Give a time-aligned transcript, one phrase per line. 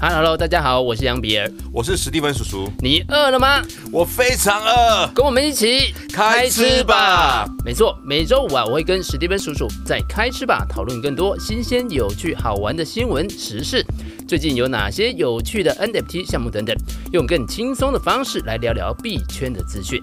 [0.00, 2.70] Hello，大家好，我是杨比尔，我是史蒂芬叔叔。
[2.78, 3.60] 你饿了吗？
[3.92, 7.44] 我非常饿，跟我们一起开吃吧。
[7.64, 13.84] 没错，每周五啊，我会跟史蒂芬叔叔在开吃吧讨论更多新鲜、有趣、好玩的新闻时事。
[14.28, 16.76] 最近有哪些有趣的 NFT 项目等等，
[17.12, 20.00] 用更轻松的方式来聊聊币圈的资讯。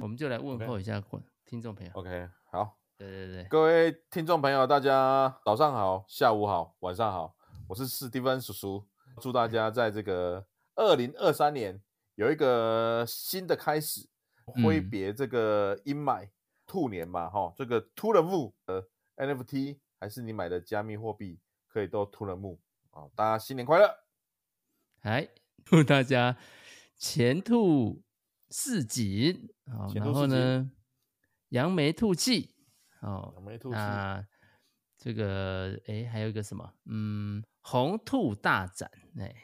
[0.00, 0.98] 我们就来问候一下
[1.46, 1.92] 听众朋友。
[1.92, 7.34] OK，好，对对对，各位听众朋友，大家早上好，下午好，晚上好。
[7.70, 8.84] 我是史蒂芬叔叔，
[9.20, 11.80] 祝大家在这个二零二三年
[12.16, 14.08] 有一个新的开始，
[14.44, 16.28] 挥别这个阴霾
[16.66, 21.38] 兔年嘛，哈，这个 To the Moon 的 NFT 还是你买的加密货币，
[21.68, 22.58] 可以都 To the Moon
[22.90, 23.08] 啊！
[23.14, 24.00] 大家新年快乐！
[25.02, 25.28] 哎
[25.64, 26.36] 祝大家
[26.96, 28.02] 前兔
[28.48, 30.68] 似锦，好，然后呢，
[31.50, 32.52] 扬眉吐气，
[33.00, 34.26] 好，扬眉吐气啊，
[34.98, 36.74] 这个哎，还有一个什么？
[36.86, 37.44] 嗯。
[37.60, 39.34] 红兔大展，哎，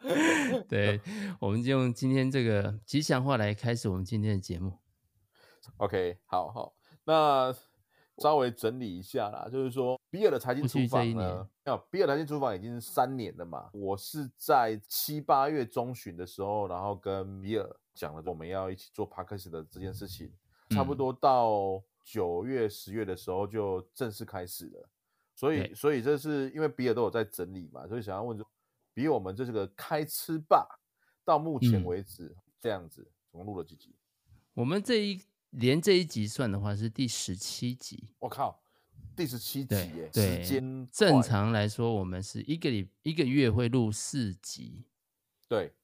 [0.68, 1.00] 对，
[1.40, 4.78] 我们就用今天这个吉祥话来开始我们今天的节目。
[5.78, 7.54] OK，好好，那
[8.18, 20.32] 稍微整理一下啦，就是说比尔的财经厨房呢，要比尔财经厨房已经三年了嘛，我是在七八月中旬的时候，然后跟比尔讲了我们要一起做 Podcast 的这件事情，
[20.68, 24.88] 嗯、差不多到九月十月的时候就正式开始了。
[25.42, 28.48] 所以，所以这是因为比尔都有在整理嘛，所以想要问说，
[28.94, 30.78] 比我们这是个开吃吧，
[31.24, 33.92] 到目前为止、嗯、这样子总共录了几集？
[34.54, 35.20] 我们这一
[35.50, 38.14] 连这一集算的话是第十七集。
[38.20, 38.62] 我靠，
[39.16, 40.08] 第十七集耶！
[40.14, 44.84] 时间正常来说，我们是一个礼一个月会录四集。
[45.48, 45.74] 对，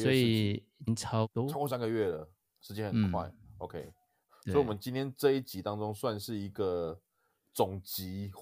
[0.00, 2.26] 所以已经超多超过三个月了，
[2.62, 3.26] 时间很快。
[3.26, 3.92] 嗯、OK，
[4.44, 6.98] 所以我们今天这一集当中算是一个
[7.52, 8.32] 总集。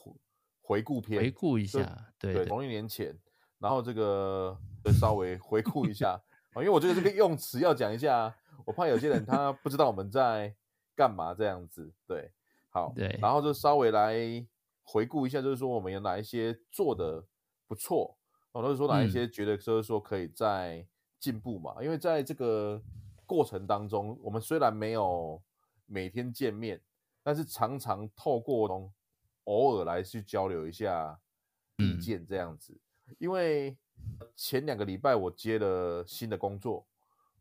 [0.66, 3.14] 回顾篇，回顾一下，对对，同一年前，
[3.58, 4.58] 然后这个
[4.98, 6.18] 稍微回顾一下
[6.54, 8.34] 啊，因为我觉得这个用词要讲一下，
[8.64, 10.54] 我怕有些人他不知道我们在
[10.96, 12.30] 干嘛这样子，对，
[12.70, 14.14] 好，对，然后就稍微来
[14.84, 17.22] 回顾一下，就是说我们有哪一些做的
[17.68, 18.16] 不错，
[18.50, 20.86] 或者说哪一些觉得就是说可以在
[21.20, 22.82] 进步嘛，嗯，因为在这个
[23.26, 25.42] 过程当中，我们虽然没有
[25.84, 26.80] 每天见面，
[27.22, 28.90] 但是常常透过。
[29.44, 31.18] 偶尔来去交流一下
[31.78, 32.72] 意见这样子，
[33.08, 33.76] 嗯、因为
[34.36, 36.86] 前两个礼拜我接了新的工作，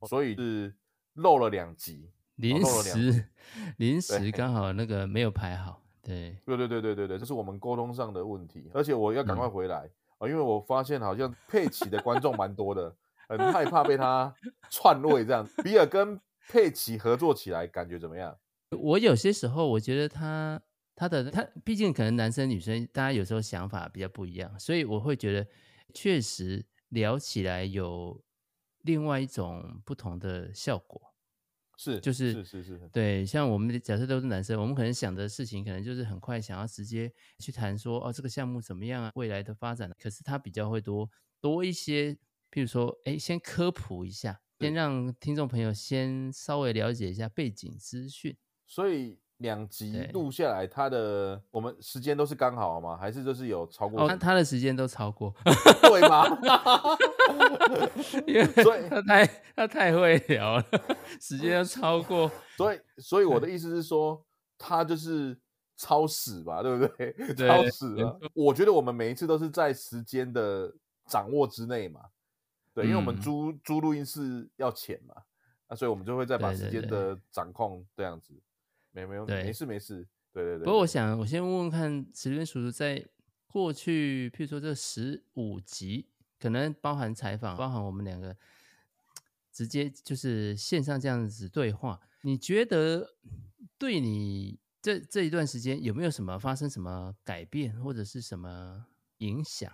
[0.07, 0.73] 所以是
[1.13, 3.29] 漏了两集，临时
[3.77, 12.95] 临时刚好那个没有排好，对对对对对对对，这是我们沟通上的问题，而且我要赶快回来啊，嗯、因为我发现好像佩奇的观众蛮多的，
[13.27, 14.33] 很害怕被他
[14.69, 15.47] 篡位这样。
[15.63, 18.37] 比尔跟佩奇合作起来感觉怎么样？
[18.77, 20.61] 我有些时候我觉得他。
[20.95, 25.47] 他的他毕竟可能男生女生大家有时候想法比较不一样，所以我会觉得
[25.93, 28.23] 确实聊起来有
[28.81, 31.01] 另外一种不同的效果。
[31.75, 39.91] 是，就是是是是，对，像我们的假设都是男生，我们可能想的事情可能就是很快想要直接去谈说哦这个项目怎么样啊，未来的发展。
[39.97, 41.09] 可是他比较会多
[41.41, 42.13] 多一些，
[42.51, 48.37] 譬如说哎先科普一下，先让听众朋友先稍微了解一下背景资讯，
[48.67, 49.22] 所以。
[49.43, 52.97] 两集录下来，他的我们时间都是刚好吗？
[52.97, 54.01] 还是就是有超过？
[54.01, 55.31] 哦，他的时间都超过，
[55.83, 56.25] 对吗？
[58.25, 60.65] 因为所以他太他太会聊了，
[61.19, 62.31] 时间都超过。
[62.55, 64.25] 所以所以我的意思是说，
[64.57, 65.37] 他就是
[65.75, 67.13] 超时吧，对不对？
[67.35, 68.17] 超时了！
[68.33, 70.73] 我觉得我们每一次都是在时间的
[71.05, 71.99] 掌握之内嘛。
[72.73, 75.13] 对，因为我们租租录音室要钱嘛，
[75.67, 78.33] 那所以我们就会再把时间的掌控这样子。
[78.93, 80.63] 没没有，对，没事没事，对对对。
[80.63, 83.05] 不过我想，我先问问看，史蒂芬叔叔在
[83.47, 86.09] 过去，譬如说这十五集，
[86.39, 88.37] 可能包含采访，包含我们两个
[89.51, 93.15] 直接就是线上这样子对话，你觉得
[93.77, 98.85] 对你这这一段时间有没有什么发生什么改变，或者是什么
[99.17, 99.71] 影响？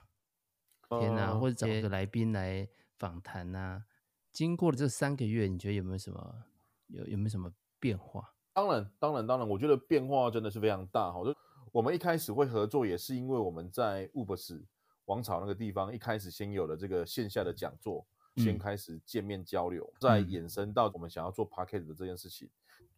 [0.89, 2.67] 天哪，或者找一个来宾来
[2.97, 3.83] 访谈呐？
[4.31, 6.43] 经过了这三个月，你觉得有没有什么
[6.87, 8.33] 有有没有什么变化？
[8.59, 11.13] 当然，当然，当然，我觉得变化真的是非常大。
[11.13, 11.33] 好，就
[11.71, 14.61] 我们一开始会合作，也是因为我们在 Ubers
[15.05, 22.49] 王朝那个地方，一开始先有了这个线下的讲座，嗯、先开始见面交流，再衍生到我们想要做 Podcast 的这件事情。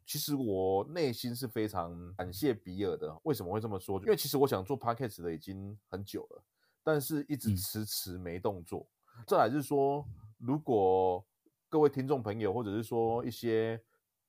[0.03, 3.15] 其实我内心是非常感谢比尔的。
[3.21, 3.99] 为什么会这么说？
[3.99, 6.43] 因为其实我想做 Podcast 的已经很久了，
[6.83, 8.87] 但是一直迟迟没动作。
[9.15, 10.03] 嗯、再来就是说，
[10.39, 11.23] 如果
[11.69, 13.79] 各位听众朋友，或者是说一些。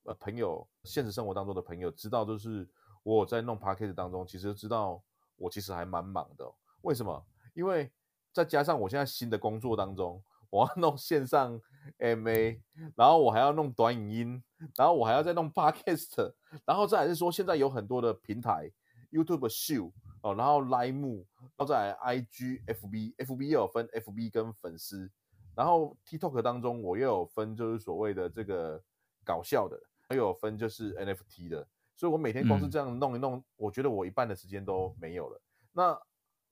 [0.04, 2.68] 呃，朋友，现实生活当中的朋友知道，就是
[3.02, 5.02] 我在弄 podcast 当中，其实知道
[5.36, 6.44] 我其实还蛮忙的。
[6.82, 7.24] 为什么？
[7.54, 7.90] 因为
[8.32, 11.60] 再加上我现在新的工作当中，我要弄线上
[11.98, 12.60] MA，
[12.96, 14.42] 然后我还要弄短影音，
[14.76, 16.32] 然后我还要再弄 Podcast，
[16.66, 18.70] 然后再来是说现在有很多的平台
[19.10, 25.10] ，YouTube 秀哦，然后 Live，然后再来 IG、FB，FB 又有分 FB 跟粉丝，
[25.54, 28.82] 然后 TikTok 当中我又有分就是所谓的这个
[29.24, 29.80] 搞笑的，
[30.12, 31.66] 还有分就是 NFT 的，
[31.96, 35.40] 所以我每天光是这样弄一弄，嗯、我觉得我一半的时间都没有了。
[35.72, 35.98] 那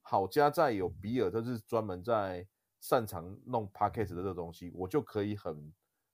[0.01, 2.47] 好家在有比尔，他是专门在。
[2.83, 5.71] 擅长弄 podcast 的这个东西，我就可以很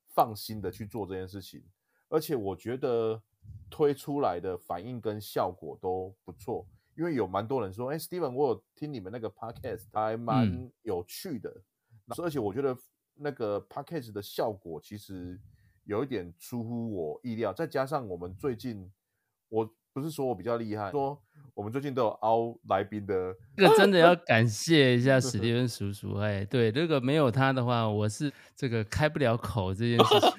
[0.08, 1.64] 放心的去做这件事情，
[2.08, 3.22] 而且我觉得
[3.70, 6.66] 推出来的反应跟效果都不错，
[6.96, 11.50] 因为有蛮多人说，哎，Steven，我有听你们那个 podcast，还蛮有趣的，
[12.08, 12.76] 嗯、而且我觉得
[13.14, 15.40] 那个 podcast 的效果其实
[15.86, 18.92] 有一点出乎我意料，再加上我们最近
[19.48, 19.68] 我。
[19.96, 21.18] 不是说我比较厉害，说
[21.54, 26.18] 我们最近都有凹来宾的， 这个真的要 感谢一下史蒂 芬叔叔。
[26.18, 30.30] 哎，对，如果没有他的话，我是这个开不了口这件事情。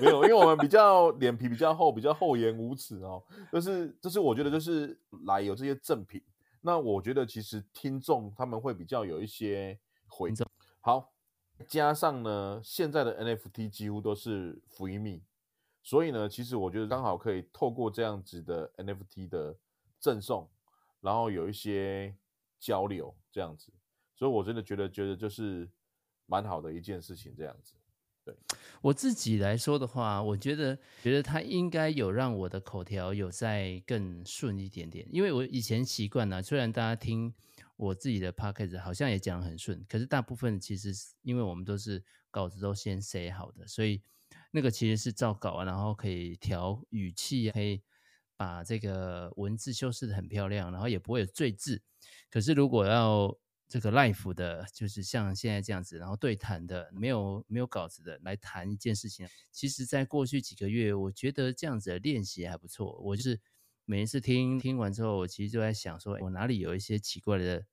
[0.00, 3.20] 没有，因为我们比较脸皮比较厚，比较厚颜无耻哦。
[3.52, 4.96] 就是，就是我觉得就是
[5.26, 6.22] 来有这些赠品，
[6.60, 9.76] 那我觉得其实听众他们会比较有一些
[10.06, 10.46] 回赠。
[10.80, 11.10] 好，
[11.66, 15.22] 加上呢，现在的 NFT 几乎都是 free me。
[15.82, 19.54] 所以呢，其实我觉得刚好可以透过这样子的 NFT 的
[20.00, 20.50] 赠送，
[21.00, 22.16] 然后有一些
[22.58, 23.70] 交流这样子，
[24.16, 25.68] 所以我真的觉得觉得就是
[26.24, 27.74] 蛮好的一件事情这样子。
[28.24, 28.34] 对
[28.80, 37.34] 我自己来说的话，我觉得觉得他应该有让我的口条有再更顺一点点，因为我以前习惯了，虽然大家听
[37.76, 40.92] 我自己的 podcast 好像也讲很顺，可是大部分其实
[41.22, 44.02] 因为我们都是稿子都先写好的，所以。
[44.50, 47.82] 那个其实是照稿啊，然后可以调语气，可以
[48.36, 51.82] 把这个文字修饰得很漂亮，然后也不会有赘字。
[52.30, 53.36] 可是如果要
[53.68, 62.96] 这个 live 的，就是像现在这样子，然后对谈的，没有没有稿子的来谈一件事情，其实在过去几个月，我觉得这样子的练习还不错。
[63.00, 63.40] 我就是
[63.84, 67.64] 每一次听听完之后，我其实就在想说，我哪里有一些奇怪的。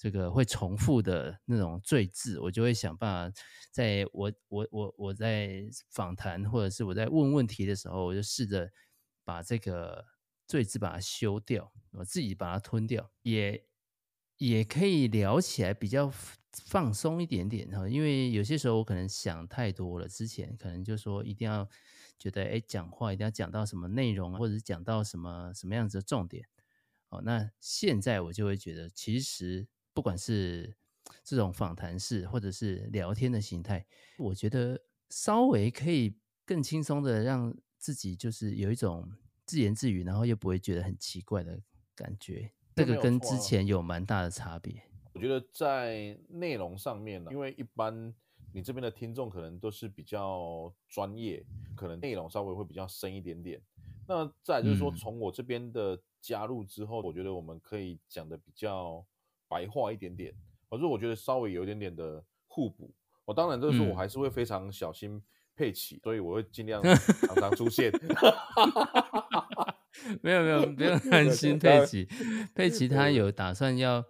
[0.00, 3.40] 这个会重复的那种赘字，我就会想办法，
[3.72, 8.70] 在我我我我在访谈或者是我在问问题的时候，我就试着
[9.24, 10.04] 把这个
[10.46, 13.66] 赘字把它修掉，我自己把它吞掉，也
[14.36, 16.08] 也可以聊起来比较
[16.52, 17.88] 放松一点点哈。
[17.88, 21.68] 因为有些时候我可能想太多了，之前可能就说一定要
[22.18, 26.46] 觉得哎，讲话一定要讲到什么内容，或者是讲到什么什么样子的重点。
[27.10, 29.66] 哦，那现在我就会觉得其实。
[29.94, 30.76] 不管是
[31.24, 33.84] 这种访谈式或者是聊天的形态，
[34.16, 34.80] 我觉得
[35.10, 36.16] 稍微可以
[36.46, 39.10] 更轻松的让自己就是有一种
[39.44, 41.60] 自言自语，然后又不会觉得很奇怪的
[41.96, 42.52] 感觉。
[42.76, 44.80] 这个跟之前有蛮大的差别。
[45.14, 48.14] 我觉得在内容上面呢，因为一般
[48.52, 51.44] 你这边的听众可能都是比较专业，
[51.76, 53.60] 可能内容稍微会比较深一点点。
[54.06, 59.04] 那再就是说，从我这边的加入之后，我觉得我们可以讲的比较。
[59.50, 60.30] 白话一点点，
[60.68, 62.92] 可是我觉得稍微有一点点的互补。
[63.24, 65.22] 我当然就是说我还是会非常小心
[65.56, 66.82] 佩奇，嗯、所以我会尽量
[67.26, 67.90] 常常出现。
[70.20, 72.06] 没有没有，不用担心佩奇。
[72.54, 74.04] 佩奇他有打算要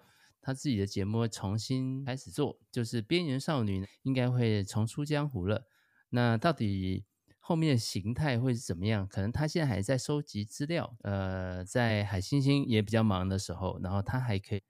[0.48, 5.66] 他自己的节目重新开始做，就是边缘少女应该会重出江湖了。
[6.08, 7.04] 那到底
[7.38, 9.06] 后面的形态会是怎么样？
[9.06, 10.96] 可能他现在还在收集资料。
[11.02, 14.62] 呃，在海星星也比较忙的时候，然后他还可以。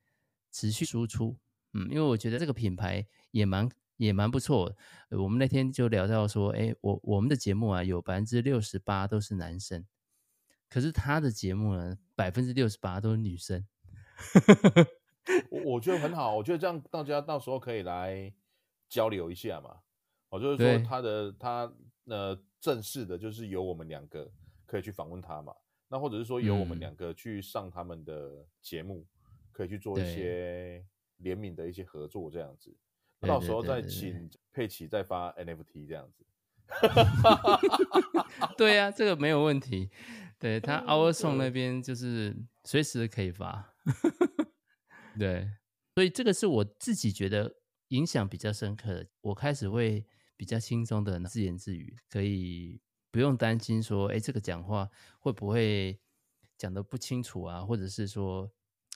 [0.51, 1.39] 持续输出，
[1.75, 3.69] 嗯，因为我觉得这个品牌也蛮
[3.99, 4.75] 也蛮不错。
[5.11, 9.87] 我们那天就聊到说，哎，我我们的节目啊，有百分之六十八都是男生，
[10.69, 13.65] 可是他的节目呢，百分之六十八都是女生。
[15.51, 18.33] 我我觉得很好，我觉得这样大家到时候可以来
[18.89, 19.77] 交流一下嘛。
[20.29, 21.73] 我就是说他的他
[22.07, 24.31] 呃正式的，就是由我们两个
[24.67, 25.55] 可以去访问他嘛。
[25.89, 28.99] 那或者是说由我们两个去上他们的节目。
[28.99, 29.07] 嗯
[29.51, 32.73] 可以去做一些联名的一些合作，这样子，
[33.23, 36.25] 到时候再请佩奇再发 NFT 这样子。
[38.57, 39.91] 对呀、啊， 这个没有问题。
[40.39, 43.75] 对他 Our Song 那边就是随时可以发。
[45.19, 45.51] 对，
[45.95, 47.57] 所以这个是我自己觉得
[47.89, 49.07] 影响比较深刻的。
[49.21, 50.07] 我开始会
[50.37, 55.99] 比较轻松的自言自语，可以不用担心说，哎，这个讲话会不会
[56.57, 58.51] 讲的不清楚啊，或者是说。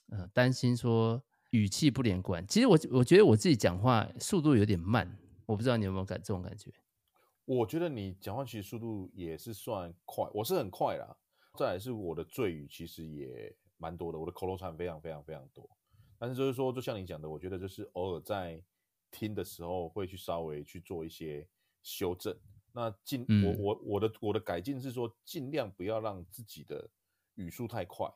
[0.08, 2.46] 呃，担心说语气不连贯。
[2.46, 6.70] 其实我我觉得我自己讲话速度有点慢，我不知道你有没有感这种感觉。
[7.46, 11.16] 我觉得你讲话其实速度也是算快，我是很快啦。
[11.58, 15.66] 再来是我的赘语其实也蛮多的，我的口头禅非常非常非常多。
[16.22, 18.62] 但是就是说，就像你讲的，我觉得就是偶尔在
[19.10, 21.44] 听的时候会去稍微去做一些
[21.82, 22.32] 修正。
[22.72, 26.88] 那尽、嗯、我我我的我的改进是说，尽量不要让自己的
[27.34, 28.08] 语速太快，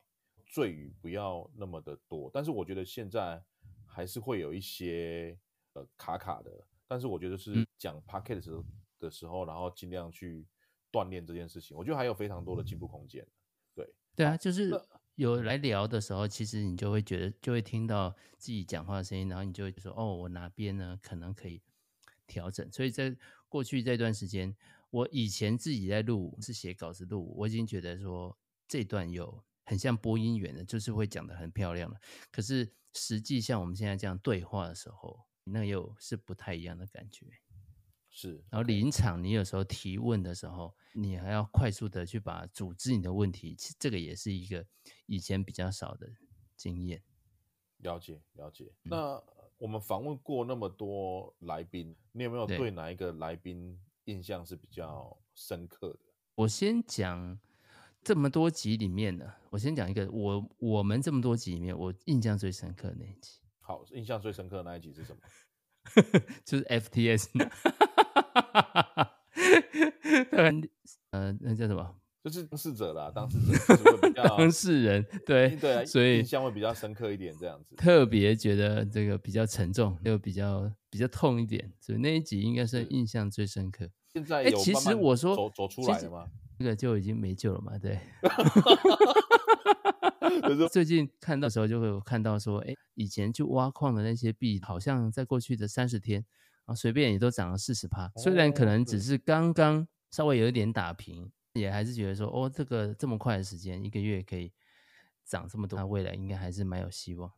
[0.45, 2.31] 赘语不要那么的多。
[2.33, 3.43] 但是我觉得现在
[3.85, 5.37] 还是会有一些
[5.73, 6.65] 呃卡卡的。
[6.87, 8.63] 但是我觉得是讲 p o c k e t 的时候，
[8.99, 10.47] 的时候然后尽量去
[10.93, 11.75] 锻炼这件事情。
[11.75, 13.27] 我觉得还有非常多的进步空间。
[13.75, 14.71] 对对啊，就是
[15.17, 21.59] 有来聊的时候，其实你就会觉得就会听到自己讲话的声音，然后你就会说哦，我哪边呢可能可以
[22.27, 22.71] 调整。
[22.71, 23.17] 所以在
[23.49, 24.55] 过去这段时间，
[24.91, 31.99] 我以前自己在录是写稿子录，我已经觉得说这段有很像播音员的，就是会讲得很漂亮了。
[32.31, 37.25] 可是实际像我们现在这样对话的时候，那又是不太一样的感觉。
[38.19, 44.65] 是，然后临场你有时候提问的时候，你还要快速的去把组织你的问题，其实这个也是一个
[45.05, 46.09] 以前比较少的
[46.55, 47.03] 经验。
[47.77, 48.73] 了解，了解。
[48.85, 49.23] 嗯、那
[49.59, 55.99] 我们访问过那么多来宾，你有没有对哪一个来宾印象是比较深刻的？
[56.33, 57.39] 我先讲
[58.01, 63.41] 这么多集里面呢，我先讲一个，我我们这么多集里面，我印象最深刻的那一集。
[63.59, 65.21] 好，印象最深刻的那一集是什么？
[66.43, 67.29] 就是 FTS。
[71.11, 71.95] 呃，那叫什么？
[72.23, 77.75] 就是当事者啦，当事者，当事人，对对，所以印象会比较深刻一点，这样子。
[77.75, 83.89] 特别觉得这个比较沉重，又比较比较痛一点，所以那一集应该是印象最深刻。
[84.11, 86.27] 现在有慢慢其实我说走走出来了吗？
[86.59, 87.77] 这个就已经没救了嘛？
[87.77, 87.97] 对。
[90.69, 96.25] 最近看到的时候就会有看到说，哎，以前去挖矿的那些币，好像在过去的三十天
[96.67, 98.07] 啊，随便也都涨了四十趴。
[98.17, 101.31] 虽然可能只是刚刚稍微有一点打平。
[101.53, 104.53] 也还是觉得说，哦，这个这么快的时间，一个月可以
[105.25, 107.31] 涨这么多，那未来应该还是蛮有希望。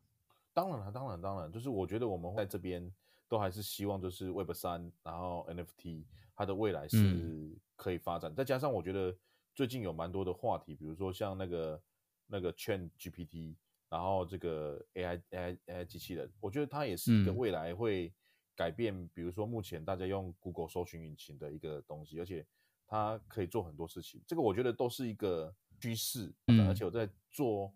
[0.52, 2.94] 当然了，当然，当然，就是我觉得我们在这边
[3.30, 6.04] 都还是希望，就是 Web 三，然后 NFT
[6.36, 8.30] 它的未来是可以发展。
[8.30, 9.16] 嗯、再加上我觉得
[9.56, 11.82] 最近有蛮多的话题，比如说像那个
[12.28, 13.56] 那个 ChatGPT，
[13.88, 18.14] 然后这个 AI AI AI 机器人，我觉得它也是一个未来会
[18.60, 22.46] 改变，嗯、比如说目前大家用 Google 搜寻引擎的一个东西，而且。
[22.92, 26.34] 它可以做很多事情，这个我觉得都是一个趋势。
[26.48, 27.72] 嗯，而且我在做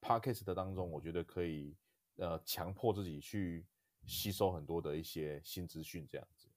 [0.00, 1.76] podcast 的当中，我觉得可以
[2.16, 3.66] 呃强迫自己去
[4.06, 6.48] 吸收很多的一些新资讯，这样子。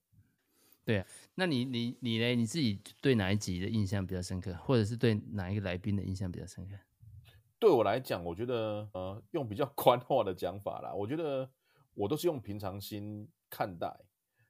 [0.85, 2.35] 对啊，那你你你呢？
[2.35, 6.77] 你自己对哪一集的印象比较深刻，或者是对哪一个来宾的印象比较深刻？
[7.59, 11.51] 对我来讲，我觉得呃用比较 宽化的讲法啦，我觉得
[11.95, 13.93] 我都是用平常心看待。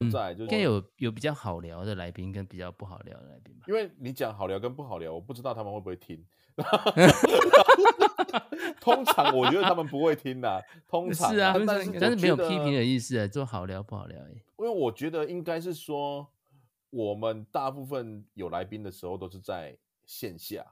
[0.10, 3.66] 在就是应该有有比较好聊的来宾跟比较不好聊的来宾吧。
[3.68, 6.26] 因为你讲好聊跟不好聊，我不知道他们会不会听。
[8.80, 14.18] 通常我觉得他们不会听的，通常是啊，但是但是没有批评的意思，做好聊不好聊。
[14.30, 16.26] 因为我觉得应该是说，
[16.92, 20.66] 我们大部分有来宾的时候都是在线下，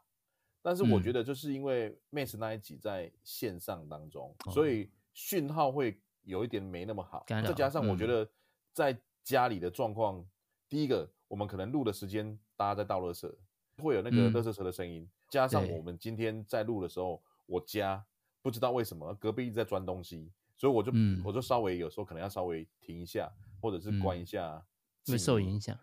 [0.62, 8.30] 但是我觉得就是因为 Max 那一集在线上当中，嗯、所以讯号会有一点没那么好，再加上我觉得
[8.74, 10.24] 在家里的状况，
[10.68, 13.34] 第一个，我们可能录的时间，大家在倒垃圾，
[13.82, 18.06] 会有那个垃圾车的声音，嗯、加上我们今天在录的时候，我家
[18.42, 23.32] 不知道为什么隔壁一直在钻东西，所以我就、嗯、我就稍微有时候可能要稍微停一下，
[23.62, 24.64] 或者是关一下，
[25.06, 25.78] 会、嗯、受影响。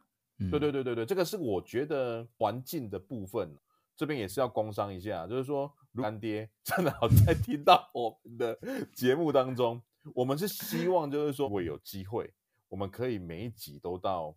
[0.51, 3.57] 对对对对对，这个是我觉得环境的部分，
[3.97, 8.59] 这边也是要工商一下，就是说，干爹 真的好在听到我们的
[8.93, 9.81] 节目当中，
[10.13, 12.33] 我们是希望就是说，我有机会。
[12.69, 14.35] 我们可以每一集都到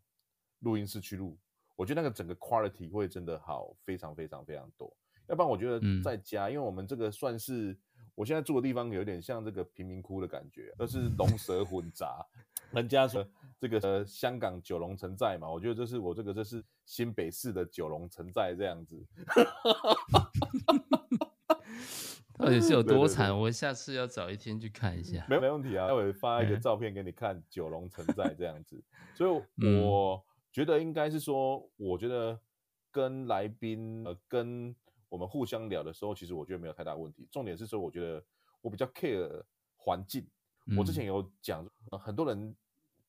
[0.59, 1.35] 录音室去录，
[1.75, 4.95] 我觉得那个整个 quality 会真的好非常非常非常多。
[5.27, 7.75] 要不然我觉得在家，嗯、因为我们这个算是
[8.13, 12.23] 我现在住的地方有点像这个贫民窟的感觉，都是龙蛇混杂。
[12.71, 13.27] 人家说
[13.59, 19.03] 这个呃香港九龙城寨嘛，我觉得这是我这个这是新北市的九龙城寨这样子。
[22.37, 23.27] 到底是有多惨？
[23.27, 25.25] 对对对，我下次要找一天去看一下。
[25.27, 28.81] 没没问题啊，待会发一个照片给你看，九龙城寨这样子。
[29.15, 29.29] 所以
[29.81, 32.39] 我觉得应该是说，我觉得
[32.91, 34.75] 跟来宾呃跟
[35.09, 37.27] 我们互相聊的时候，其实我觉得没有太大问题。
[37.31, 38.23] 重点是说，我觉得
[38.61, 39.43] 我比较 care
[39.75, 40.27] 环境。
[40.77, 42.55] 我之前有讲，很多人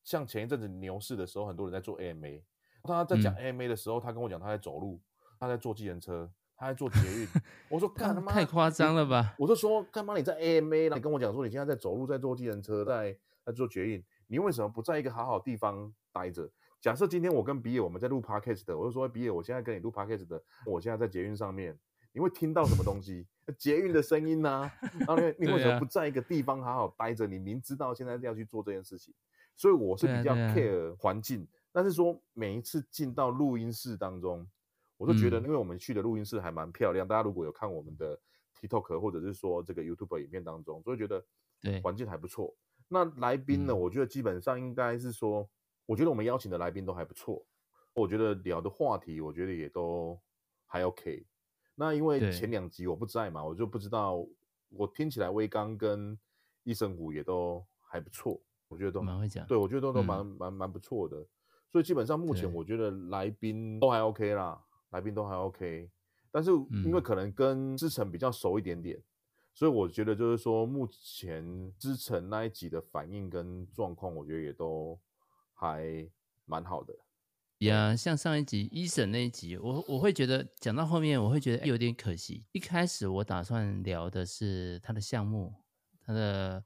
[0.03, 2.41] 像前一阵子牛市的时候，很多人在做 AMA。
[2.83, 4.99] 他在讲 AMA 的时候，他跟我讲他在走路，
[5.37, 6.31] 他在坐计程车。
[6.59, 7.27] 他在做捷运，
[7.71, 9.33] 我说干他妈太夸张了吧！
[9.39, 10.97] 我就说干嘛你在 AMA 了？
[10.97, 16.49] 你跟我讲说你现在在走路，在坐计程车，在在做捷运，你为什么不在一个好好地方待着？
[16.81, 21.77] 假设今天我跟比尔我们在录 Podcast 的，我就说比尔，我现在跟你录 Podcast 的，我现在在捷运上面，
[22.11, 23.25] 你会听到什么东西？
[23.57, 27.25] 捷运的声音呐、啊，然后你你为什么不在一个地方好好待着？
[27.25, 29.13] 你明知道现在要去做这件事情，
[29.55, 31.47] 所以我是比较 care 环境。
[31.71, 34.45] 但是说每一次进到录音室当中，
[34.99, 37.07] 我都觉得，因为我们去的录音室还蛮漂亮。
[37.07, 38.19] 大家如果有看我们的
[38.59, 41.23] TikTok 或者是说这个 YouTube 影片当中，就会觉得
[41.81, 42.53] 环境还不错。
[42.89, 43.73] 那来宾呢？
[43.73, 45.49] 我觉得基本上应该是说，
[45.85, 47.45] 我觉得我们邀请的来宾都还不错。
[47.93, 50.19] 我觉得聊的话题，我觉得也都
[50.65, 51.25] 还 OK。
[51.75, 54.23] 那因为前两集我不在嘛，我就不知道。
[54.71, 56.15] 我听起来威刚跟
[56.63, 59.43] 易生虎也都还不错，我觉得都蛮会讲。
[59.47, 61.25] 对，我觉得都都蛮蛮蛮不错的。
[61.71, 65.89] 所以基本上目前我觉得来宾都还 OK 啦，来宾都还 OK。
[66.31, 66.51] 但是
[66.85, 69.01] 因为可能跟之前比较熟一点点，
[69.53, 74.99] 所以我觉得就是说目前之前那一集的反应跟状况，我觉得也都
[75.53, 76.07] 还
[76.45, 76.93] 蛮好的。
[77.59, 82.45] 呀，像上一集一审那一集，我我会觉得讲到后面，我会觉得有点可惜。
[82.51, 85.53] 一开始我打算聊的是他的项目，
[85.99, 86.63] 他的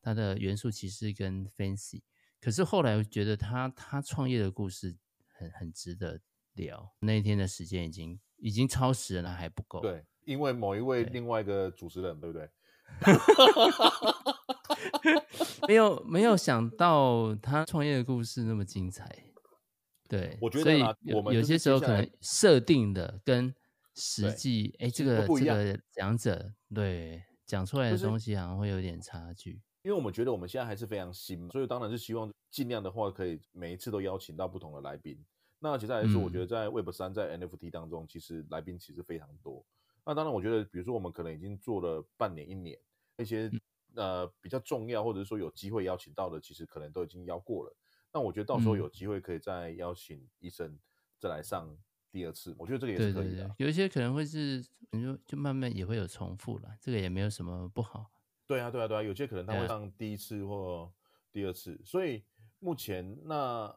[0.00, 2.02] 他的元素骑士跟 Fancy，
[2.40, 4.96] 可是后来我觉得他他创业的故事
[5.28, 6.20] 很很值得
[6.54, 6.94] 聊。
[7.00, 9.80] 那一天的时间已经已经超时了，还不够。
[9.80, 12.50] 对，因为某一位另外一个主持人，对，对不对？
[15.66, 19.08] 没有没有想到他创业的故事那么精彩。
[20.08, 23.54] 对，我觉得有我们有些时候可能设定的跟
[23.94, 29.62] 实际，哎，这个这个讲者对讲出来的东西好像会有点差距。
[29.82, 35.18] 因为我们觉得我们现在还是非常新，所以当然是希望尽量的话，可以每一次都邀请到不同的来宾。
[35.64, 39.64] 那其实来说，我觉得在 Web 三在 NFT 当中，其实来宾其实非常多。
[40.04, 42.78] 那当然，我觉得比如说我们可能已经做了半年、一年，
[43.16, 43.50] 那些
[43.94, 47.74] 呃比较重要或者是说有机会邀请到的，其实可能都已经邀过了。
[48.12, 50.78] 那我觉得到时候有机会可以再邀请医生
[51.18, 51.74] 再来上
[52.12, 53.36] 第二次，嗯、我觉得这个也是可以的。
[53.36, 58.10] 对对对，有一些可能会是，你就就慢慢也会有重复了，这个也没有什么不好。
[58.46, 60.92] 对啊，对啊，对啊，有些可能他会上第一次或
[61.32, 61.72] 第二次。
[61.72, 62.22] 啊、所以
[62.58, 63.74] 目前那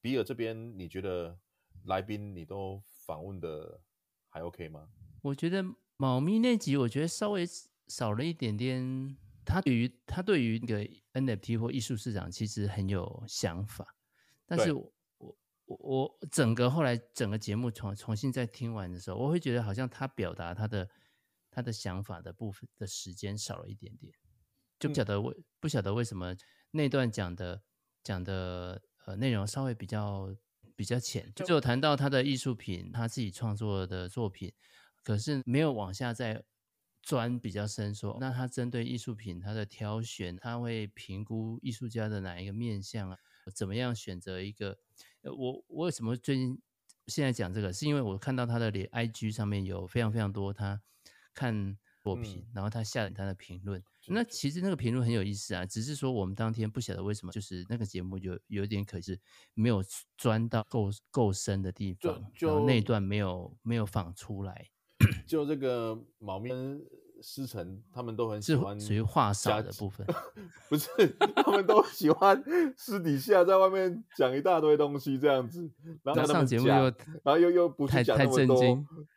[0.00, 1.38] 比尔这边，你觉得
[1.84, 3.80] 来宾你都访问的
[4.28, 4.88] 还 OK 吗？
[5.22, 5.64] 我觉得
[5.96, 7.44] 猫咪那集，我觉得稍微
[7.86, 9.16] 少了一点点。
[9.44, 13.96] 他对于他对于那个 NFT 或艺术市场其实很有想法，
[14.44, 20.86] 但是我我我整个后来整个节目重重新再听完的时候，我会觉得好像他表达他的
[21.50, 24.12] 他的想法的部分的时间少了一点点，
[24.78, 26.36] 就不晓得为、嗯、不晓得为什么
[26.70, 27.62] 那段讲的
[28.04, 30.34] 讲的呃内容稍微比较
[30.76, 34.52] 比较浅，就只有谈到他的艺术品，他自己创作的作品，
[35.02, 36.44] 可是没有往下再。
[37.00, 43.16] 钻比较深说，那他针对艺术品，他的挑选，他会评估艺术家的哪一个面相啊？
[43.54, 44.78] 怎么样选择一个？
[45.22, 46.60] 我我为什么最近
[47.06, 47.72] 现在讲这个？
[47.72, 50.82] 是因为我看到他的脸 IG 上面有非常非常多他
[51.32, 53.82] 看作品，嗯、然后他下了他的评论。
[54.06, 59.18] 那其实那个评论很有意思啊，只是说我们当天不晓得为什么，就是那个节目有有点可惜，
[59.54, 59.84] 没有
[60.16, 64.68] 钻到够够深的地方，就，就那一段没有没有放出来。
[65.26, 66.54] 就这个毛面
[67.22, 70.06] 师承，他们都很喜欢属于话少的部分，
[70.68, 70.88] 不是？
[71.36, 72.42] 他们都喜欢
[72.76, 75.70] 私底下在外面讲一大堆东西这样子，
[76.02, 76.92] 然后上节目又，然
[77.24, 78.60] 后又又不是讲那么多，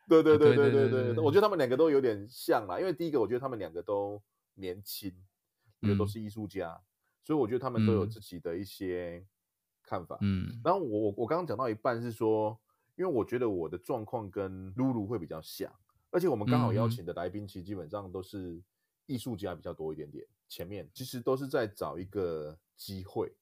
[0.07, 4.21] 对对对对对对，我觉得他们两个都有点像啦，因为第一个我觉得他们两个都
[4.55, 5.13] 年轻，
[5.79, 6.83] 因为都是艺术家，嗯、
[7.23, 9.25] 所以我觉得他们都有自己的一些
[9.83, 10.17] 看法。
[10.21, 12.59] 嗯，然后我我我刚刚讲到一半是说。
[12.97, 15.71] 因为我觉得我的状况跟露露会比较像，
[16.11, 18.61] 而且我们刚好邀请的来宾其实基本上都是
[19.05, 20.25] 艺术家比较多一点点。
[20.47, 23.33] 前面其实都是在找一个机会，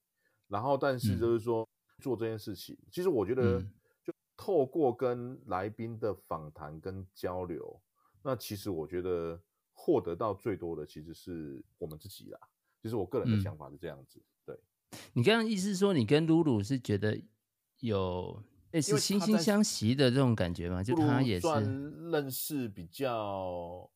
[0.46, 1.68] 然后但是就是说
[2.00, 3.60] 做这件事情，其实我觉得
[4.04, 7.82] 就透过跟来宾的访谈跟交流，
[8.22, 12.38] 那其实我觉得获得到最多的其实是我们自己啦。
[12.80, 14.22] 就是我个人的想法是这样子。
[14.46, 14.56] 对，
[15.12, 17.20] 你刚刚意思是说你跟露露是觉得
[17.80, 18.40] 有。
[18.72, 21.64] 类似惺惺相惜的这种感觉嘛，就他也是算
[22.12, 23.90] 认识比较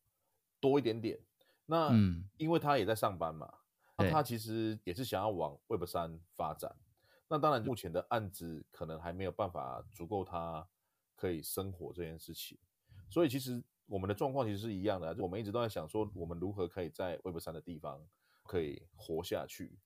[0.59, 1.19] 多一点点。
[1.67, 1.91] 那
[2.37, 3.51] 因为他也在上班嘛，
[3.97, 6.75] 那他其实也是想要往 Web 三发展。
[7.29, 10.67] 那当然，目前的案子可能还没有办法足够他
[11.15, 12.59] 可以生活这件事情。
[13.09, 18.01] 所以其实我们的状况其实是一样的，我们一直都在想说，我们如何可以在 Web 三的地方
[18.43, 19.79] 可以活下去，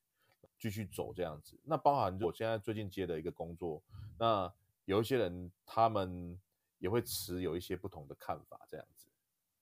[0.58, 1.60] 继续走这样子。
[1.62, 3.82] 那包含我现在最近接的一个工作，
[4.18, 4.50] 那。
[4.88, 6.38] 有一些人，他们
[6.78, 9.06] 也会持有一些不同的看法，这样子。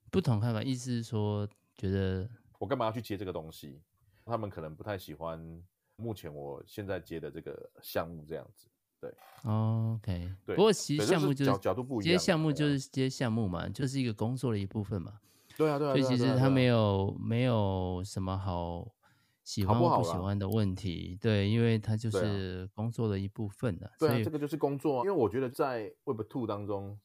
[0.08, 3.82] 不同看法，意思是说，觉得我干嘛要去接这个东西？
[4.24, 5.60] 他们可能不太喜欢
[5.96, 8.68] 目前我现在接的这个项目，这样子。
[9.00, 9.12] 对
[9.42, 10.54] ，OK，对。
[10.54, 15.18] 不过其实项目就是角角度不一样，接项目就是接项目嘛，就是一个工作的一部分嘛。
[15.56, 15.90] 对啊，对啊。
[15.90, 18.86] 所以其实他没有没有什么好
[19.46, 23.88] 喜欢或不喜欢的问题，对，因为它就是工作的一部分的。
[23.96, 25.04] 对啊，这个就是工作。
[25.04, 26.98] 因为我觉得在 Web Two 当中，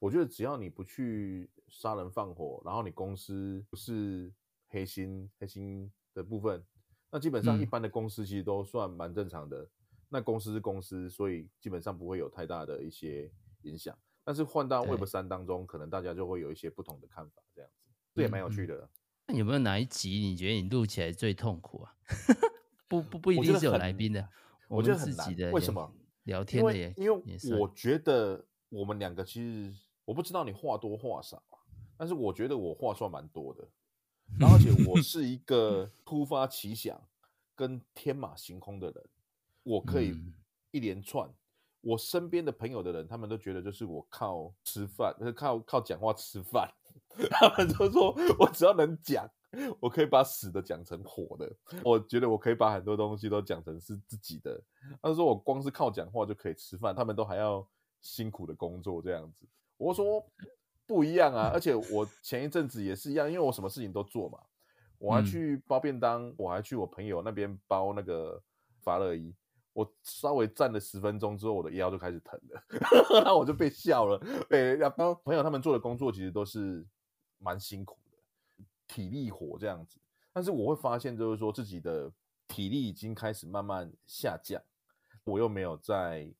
[0.00, 4.34] 我觉得只要你不去杀人放火，然后你公司不是
[4.66, 6.64] 黑心黑心的部分，
[7.12, 9.62] 那基本上一般的公司其实都算蛮正常的。
[9.62, 9.68] 嗯、
[10.08, 13.30] 那公司是公司，所以基本上不会有太大的一些
[13.62, 13.96] 影响。
[14.24, 18.74] 但是换到 Web 三当中，可能大家就会有一些不同的看法，这样子，这也蛮有趣的。
[18.78, 18.88] 嗯
[19.26, 21.94] 那有没有哪一集你觉得你录起来最痛苦啊？
[22.88, 24.28] 不不不一定是有来宾的，
[24.68, 25.52] 我觉得很难。
[25.52, 25.92] 为什么？
[26.24, 29.74] 聊天的也因为因为我觉得我们两个其实
[30.06, 31.42] 我不知道你话多话少，
[31.96, 33.68] 但是我觉得我话算蛮多的，
[34.40, 36.98] 然后而且我是一个突发奇想
[37.54, 39.04] 跟天马行空的人，
[39.64, 40.18] 我可以
[40.70, 41.28] 一连串。
[41.84, 46.68] 我身边的朋友的人，他们都觉得就是我靠吃饭，就是靠靠讲话吃饭。
[47.30, 49.28] 他们都说我只要能讲，
[49.78, 51.52] 我可以把死的讲成活的。
[51.84, 54.60] 我觉得我可以把很多东西都讲成是自己的。
[55.02, 57.66] 他说我光是靠讲话就可以吃饭，他们都还要
[58.00, 59.46] 辛苦的工作这样子。
[59.76, 60.24] 我说
[60.86, 64.38] 不一样啊，而且我前一阵子也是一样，因为我什么事情都做嘛，
[64.98, 68.42] 我还去包便当，我还去我朋友那边包那个
[68.82, 69.34] 发热衣。
[69.74, 72.64] 我稍微站了十分钟之后，我的腰就开始疼了，
[73.20, 74.18] 然后我就被笑了。
[74.48, 76.86] 对，然后朋友他们做的工作其实都是
[77.38, 79.98] 蛮辛苦的，体力活这样子。
[80.32, 82.10] 但是我会发现，就是说自己的
[82.46, 84.62] 体力已经开始慢慢下降，
[85.24, 86.32] 我又没有在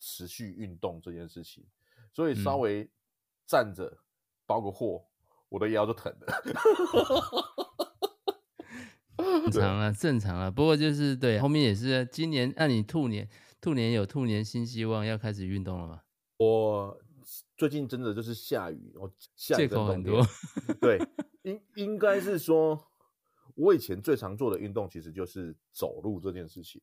[0.00, 1.64] 持续运动这件事情，
[2.12, 2.90] 所以稍微
[3.46, 3.96] 站着
[4.46, 5.04] 包个货，
[5.50, 7.67] 我的腰就疼了。
[9.50, 10.50] 正常了，正常了。
[10.50, 12.52] 不过就是对，后面也是今年。
[12.56, 13.28] 那你兔年，
[13.60, 16.02] 兔年有兔年新希望，要开始运动了吗？
[16.38, 17.00] 我
[17.56, 20.24] 最近真的就是下雨，我下雨很多。
[20.80, 20.98] 对，
[21.42, 22.80] 应应该是说，
[23.54, 26.80] 我以前最常做的运动其实就是走路这件事情。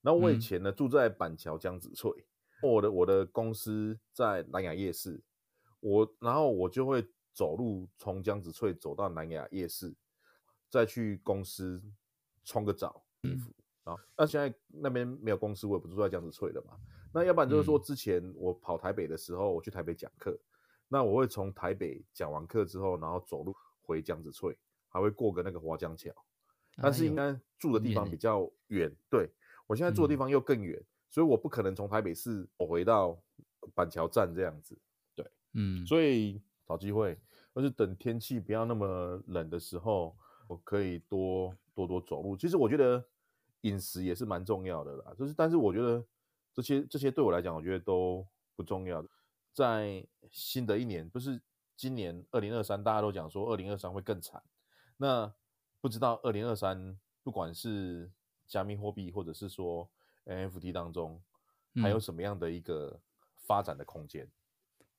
[0.00, 2.10] 然后我以前呢、嗯、住在板桥江子翠，
[2.62, 5.22] 我的我的公司在南雅夜市，
[5.78, 9.94] 我然后我就会走路从江子翠走到南雅夜市。
[10.72, 11.82] 再去公司
[12.44, 13.52] 冲个澡，衣服
[13.84, 13.94] 啊。
[14.16, 16.78] 那现在那边没有公司，我也不住在江子翠了嘛。
[17.12, 20.34] 那要不然就是说，之前我跑台北的时候，我去台北讲课，
[20.88, 24.56] 那我会从台北讲完课之后，然后走路回江子翠，
[24.88, 26.10] 还会过个那个华江桥。
[26.76, 29.28] 但是应该住的地方比较远，对，
[29.66, 33.20] 我现在住的地方又更远，所以我不可能从台北市我回到
[33.74, 34.74] 板桥站这样子。
[35.14, 37.18] 对，嗯，所以找机会，
[37.52, 40.16] 或是等天气不要那么冷的时候。
[40.46, 43.04] 我可以多多多走路，其实我觉得
[43.62, 45.14] 饮食也是蛮重要的啦。
[45.18, 46.04] 就是，但是我觉得
[46.52, 49.08] 这些这些对我来讲，我觉得都不重要的。
[49.52, 51.40] 在新的一年，不是
[51.76, 54.42] 今年二零二三，大家都讲说二零二三会更惨。
[54.96, 55.32] 那
[55.80, 58.10] 不知道二零二三，不管是
[58.46, 59.88] 加密货币或者是说
[60.24, 61.22] NFT 当中，
[61.82, 63.00] 还有什么样的一个
[63.46, 64.24] 发展的空间？
[64.24, 64.30] 嗯，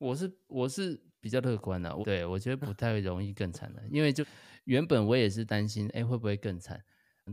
[0.03, 4.25] 我是我是比较乐观的，对，我觉得不太容易更惨的，因为就。
[4.65, 6.81] 原本我也是担心，哎，会不会更惨？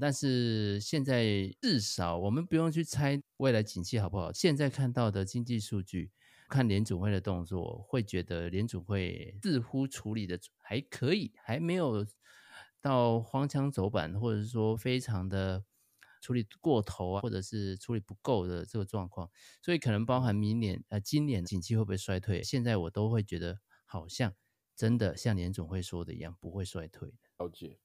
[0.01, 1.25] 但是现在
[1.61, 4.33] 至少我们不用去猜未来景气好不好。
[4.33, 6.11] 现在看到的经济数据，
[6.49, 12.05] 看联储会的动作，会觉得联储会似乎处理的还可以，还没有
[12.81, 15.63] 到荒腔走板，或者是说非常的
[16.21, 19.31] 处理过头啊，或者是处理不够的这个状况。
[19.63, 22.43] 所以可能包含明年呃，今年景气会不会衰退？
[22.43, 24.35] 现在我都会觉得好像。
[24.77, 27.45] 真的像年总会说的一样，不会衰退的。
[27.45, 27.79] 了解，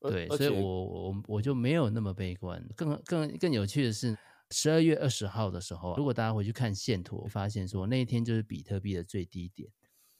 [0.00, 2.66] 对，所以我我我就没有那么悲观。
[2.74, 4.16] 更更更有趣的是，
[4.50, 9.70] 十二月二十号的时候，如果大家回去看线图，发现说那一天就是比特币的最低点。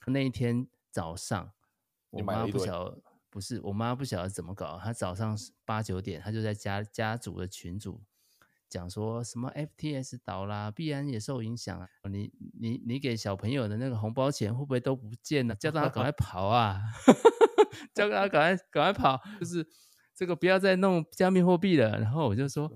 [0.05, 1.51] 那一天早上，
[2.11, 8.01] 我妈不晓得，不是我妈不晓得怎么搞，她早上八九点，她就在家家族的群组。
[8.69, 11.89] 讲说什么 FTS 倒啦，必然也受影响啊！
[12.07, 15.55] 你你你给小朋友的那个红包钱会不会都不见了？
[15.55, 16.79] 叫他赶快跑啊！
[17.95, 19.19] 叫他赶快赶快跑！
[19.39, 19.67] 就是
[20.13, 21.97] 这个不要再弄加密货币了。
[21.97, 22.71] 然后我就说，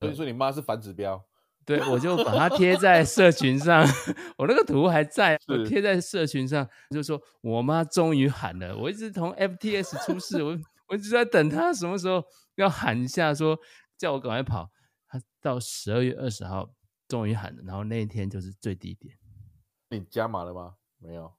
[0.00, 1.22] 所以说你妈是反指标，
[1.66, 3.84] 对，我就把它贴在社群上。
[4.38, 8.76] 我那个图还在，我贴在社群上，就说我妈终于喊了。
[8.78, 10.56] 我一直从 FTS 出事， 我
[10.88, 12.24] 我一直在等她什么时候
[12.54, 13.58] 要喊一下，说
[13.98, 14.70] 叫我赶快跑。
[15.08, 16.70] 她到十二月二十号
[17.08, 19.16] 终于喊了，然后那一天就是最低点。
[19.90, 20.74] 你加码了吗？
[20.98, 21.32] 没有。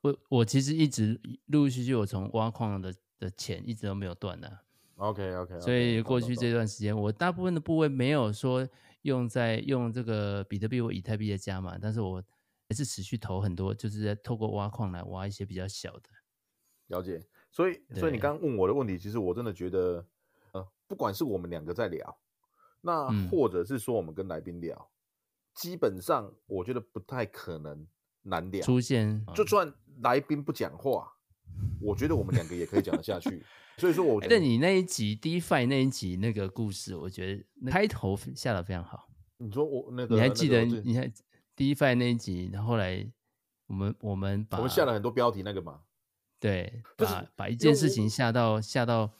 [0.00, 4.58] 我我其实一直陆陆续续，我从挖矿的的钱一直都没有断的。
[4.96, 5.60] OK OK, okay。
[5.60, 8.68] 所以过去这段时间，我大部分的部位没有说
[9.02, 12.22] 用在用这个比特币或以太币的加码，但是我
[12.68, 16.08] 还是持续投很多，就是在透过挖矿来挖一些比较小的。
[16.88, 20.06] 了解，所以所以你刚刚问我的问题，其实我真的觉得，
[20.52, 22.18] 呃，不管是我们两个在聊，
[22.80, 24.90] 那或者是说我们跟来宾聊，嗯、
[25.54, 27.86] 基本上我觉得不太可能
[28.22, 31.12] 难聊出现，就算来宾不讲话，
[31.80, 33.42] 我觉得我们两个也可以讲得下去。
[33.78, 39.08] 所以说我觉得，但你那一集 DeFi 那一集那个故事，我觉得开头下的非常好。
[39.38, 40.64] 你说我那个，你还记得？
[40.64, 41.10] 你还
[41.56, 43.04] DeFi 那一集，然后后来
[43.66, 45.80] 我们我们把我们下了很多标题那个嘛？
[46.38, 49.10] 对，把把一件事情下到下到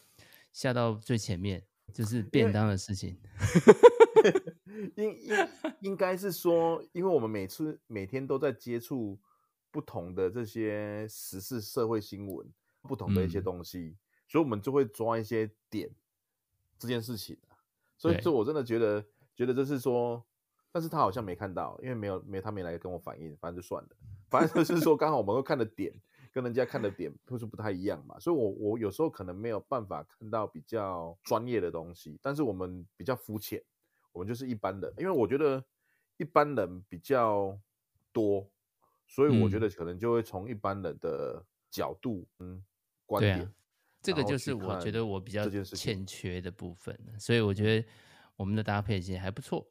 [0.52, 3.18] 下到最前面，就是便当的事情。
[4.96, 5.48] 应应
[5.80, 9.18] 应该是说，因为我们每次每天都在接触
[9.70, 12.46] 不同的这些时事社会新闻，
[12.82, 13.78] 不同的一些东西。
[13.78, 13.96] 嗯
[14.32, 15.90] 所以，我们就会抓一些点
[16.78, 17.36] 这件事情，
[17.98, 19.04] 所以，所以我真的觉得，
[19.36, 20.24] 觉得这是说，
[20.72, 23.90] 但是他好像没看到，因为没有，没他没来跟我反映，反正就算了。
[24.30, 25.92] 反正就是说，刚好我们会看的点
[26.32, 28.18] 跟人家看的点就是不太一样嘛。
[28.18, 33.62] 所以我，我我有时候可能没有办法看到比较专业的东西，但是我们比较肤浅，
[34.12, 35.62] 我们就是一般人，因为我觉得
[36.16, 37.60] 一般人比较
[38.14, 38.48] 多，
[39.06, 42.64] 所以我觉得可能就会从一般人的角度，嗯，
[43.04, 43.52] 观点。
[44.02, 47.88] 这个就是我觉得我比较欠缺的部分，所以我觉得
[48.34, 49.64] 我们的搭配其实还不错，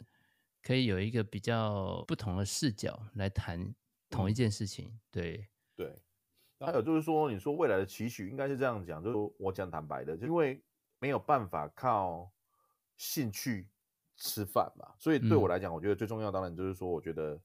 [0.63, 3.76] 可以有一个比较不同的视角来谈
[4.10, 4.98] 同一件事情。
[5.12, 6.02] 对对，
[6.60, 10.63] 还有就是说，你说未来的期许应该是这样讲，就是我讲坦白的，就因为
[11.00, 12.32] 没有办法靠
[12.96, 13.67] 兴趣
[14.15, 17.38] 吃饭嘛，所以对我来讲，我觉得最重要当然就是说，我觉得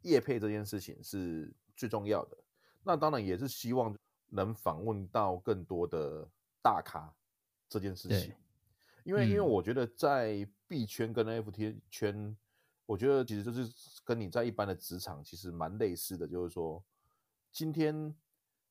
[0.00, 2.36] 业配这件事情是最重要的。
[2.82, 3.96] 那当然也是希望。
[4.34, 6.26] 能访问到更多的
[6.62, 7.14] 大咖
[7.68, 8.34] 这件事情，
[9.04, 12.34] 因为因为我觉得在币圈跟 NFT 圈，
[12.86, 16.82] 我觉得其实就是跟你在一般的职场其实蛮类似的，就是说，
[17.52, 18.14] 今天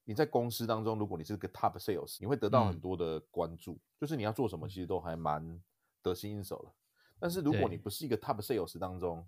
[0.04, 5.62] 你在公司当中，如果你是个 top sales，你会得到很多的关注，就是你要做什么，其实都还蛮
[6.02, 6.72] 得心应手的。
[7.20, 9.24] 但是如果你不是一个 top sales 当中，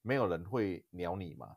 [0.00, 1.56] 没有人会鸟你嘛。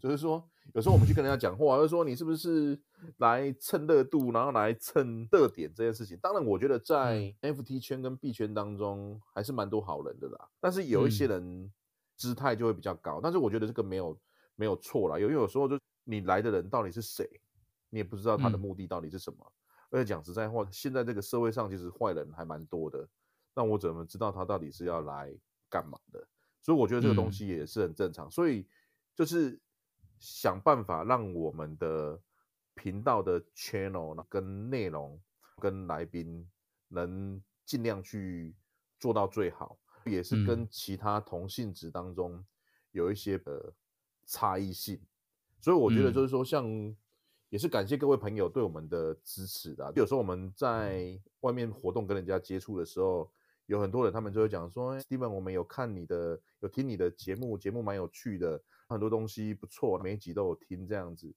[0.00, 0.42] 就是说，
[0.74, 2.76] 有时候我们去跟人家讲话，就是说你是不是
[3.18, 6.18] 来蹭热度，然后来蹭热点这件事情。
[6.20, 10.48] 当然，我觉得在 NFT 圈跟 B 圈当中还是蛮多好人的啦。
[10.58, 11.70] 但是有一些人
[12.16, 14.18] 姿态就会比较高，但是我觉得这个没有
[14.56, 15.18] 没有错啦。
[15.18, 17.28] 有因为有时候就你来的人到底是谁，
[17.90, 19.38] 你也不知道他的目的到底是什么。
[19.90, 23.08] 而且讲实在话，现在这个社会上其实坏人还蛮多的。
[23.54, 25.32] 那我怎么知道他到底是要来
[25.70, 26.26] 干嘛的？
[26.62, 28.30] 所以我觉得这个东西也是很正常。
[28.30, 28.66] 所以。
[29.18, 29.60] 就是
[30.20, 32.20] 想办法让我们的
[32.74, 35.20] 频道的 channel 跟内容
[35.56, 36.48] 跟来宾
[36.86, 38.54] 能尽量去
[39.00, 42.46] 做到最好，也是跟其他同性质当中
[42.92, 43.74] 有一些的
[44.24, 45.00] 差异性。
[45.60, 46.64] 所以我觉得就是说，像
[47.48, 49.92] 也是感谢各位朋友对我们的支持的。
[49.96, 53.28] 有时候我们在外面活动跟人家接触的时候，
[53.66, 61.34] 有很多人他们就会讲说：“Steven，我们有看你的，有听你的节目，节目蛮有趣的。”很多东西不错，每一集都有听这样子，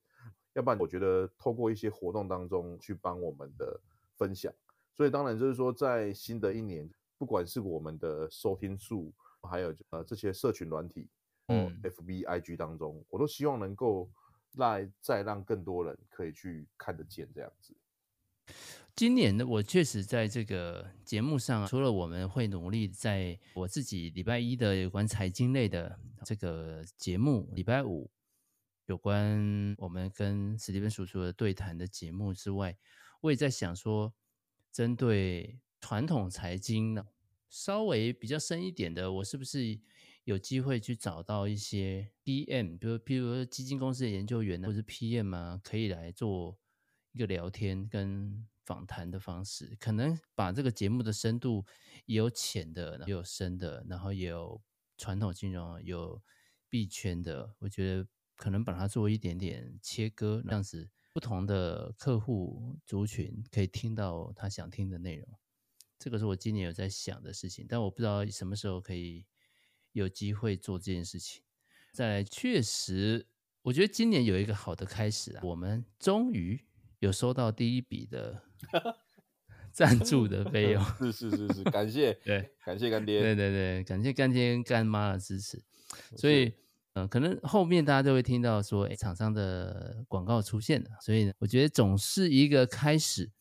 [0.54, 3.80] 要不然我觉得透过一些活动当中去帮我们的
[4.18, 4.54] 分享，
[4.96, 11.10] 所以当然就是说，在新的一年，不管是我们的收听数，还有呃这些社群软体，
[11.48, 14.10] 嗯，FB、IG 当中，我都希望能够
[14.54, 17.76] 来再让更多人可以去看得见这样子。
[18.93, 28.12] 今年呢，我确实在这个节目上，除了我们会努力在我自己礼拜一的有关财经类的这个节目，礼拜五
[28.88, 32.77] 有关我们跟史蒂芬叔叔的对谈的节目之外，
[33.21, 34.13] 我也在想说，
[34.71, 37.08] 针对传统财经呢，
[37.49, 39.80] 稍微比较深一点的，我是不是
[40.25, 46.60] 有机会去找到一些 PM，比如譬如基金公司的研究员，或者 PM 啊，可以来做
[47.12, 48.47] 一个聊天跟。
[48.63, 51.65] 访谈的方式，可能把这个节目的深度
[52.06, 54.62] 也有浅的，也有深的，然后也有
[54.97, 56.21] 传统金融，有
[56.69, 57.56] 币圈的。
[57.58, 65.28] 我觉得可能把它做一点点切割，这样子不同的客户族群可以听到他想听的内容。
[65.97, 69.26] 这个是我今年有在想的事情，但我不知道什么时候可以
[69.91, 71.43] 有机会做这件事情。
[71.91, 73.28] 再来，确实，
[73.63, 76.63] 我觉得今年有一个好的开始啊，我们终于
[77.02, 78.42] 有收到第一笔的。
[79.74, 85.64] 赞助的费用 是是是是，感谢对，感谢干爹，对对对，感谢干爹干妈的支持。
[86.18, 86.48] 所以，
[86.92, 90.90] 嗯、呃，可能后面大家都会听到说，哎，厂商的广告出现了。
[91.00, 93.32] 所以呢，我觉得总是一个开始。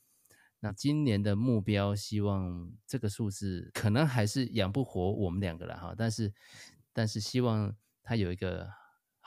[0.61, 6.33] 那今年的目标，希望这个数字可能还是养不活我们两个了哈，但是
[6.93, 8.71] 但是希望它有一个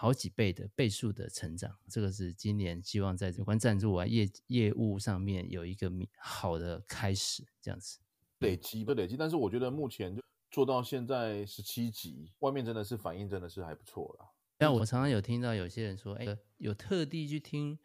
[0.04, 8.00] 好几倍的倍数的成长，这个是今年希望在有关赞助啊业业务上面有一个好的开始，这样子
[8.40, 14.30] 累积不累积，但是我觉得目前就做到现在十七集，外面真的是反应真的是还不错了。
[14.58, 17.80] 但我常常有听到有些人说，哎，有特地去听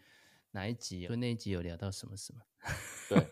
[0.50, 2.40] 哪一集，就那一集有聊到什么什么。
[3.09, 3.24] 对，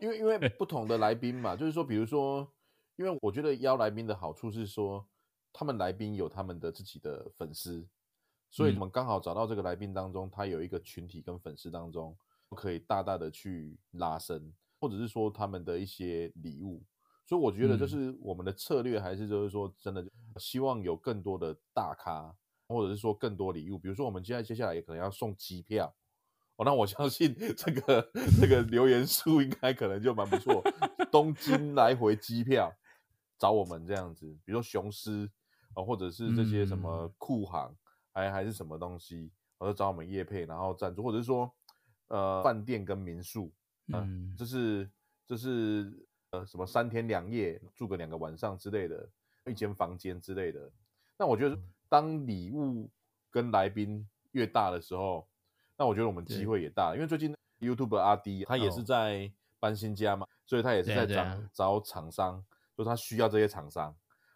[0.00, 2.50] 因为因为不同的来宾嘛，就是说，比如说，
[2.96, 5.06] 因为我觉得邀来宾的好处是说，
[5.52, 7.86] 他们来宾有他们的自己的粉丝，
[8.54, 12.16] 所以我们刚好找到这个来宾当中，他有一个群体跟粉丝当中，
[12.50, 16.80] 可以大大的去拉伸，或者是说他们的一些礼物，
[17.26, 22.32] 所以我觉得就是我们的策略还是就是说，真的希望有更多的大咖，
[22.68, 25.92] 或者是说更多礼物，比如说我们现在接下来也可能要送机票。
[26.54, 28.08] 哦，那我相信这个
[28.40, 30.62] 这个留言数应该可能就蛮不错。
[31.10, 32.72] 东京来回机票
[33.36, 35.28] 找我们这样子，比如说雄狮
[35.74, 37.74] 啊，或者是这些什么酷航，
[38.14, 41.52] 还还是什么东西，我就找我们业配，然后赞助，或者是说
[42.08, 43.52] 呃饭店跟民宿，
[43.92, 44.90] 嗯，就是
[45.26, 45.92] 就是
[46.30, 49.06] 呃什么三天两夜住个两个晚上之类的，
[49.44, 50.72] 一间房间之类的。
[51.18, 51.58] 那我觉得
[51.90, 52.90] 当礼物
[53.30, 55.28] 跟来宾越大的时候。
[55.76, 62.44] 那我觉得我们机会也大，因为最近 YouTube 阿 D 他也是在搬新家嘛，所以他也是在找找厂商，
[62.76, 63.92] 说他需要这些厂商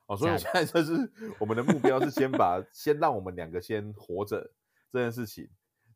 [0.09, 4.51] 哦，所以现在就是我们的目标是先把先让我们两个先活着
[4.91, 5.49] 这件事情，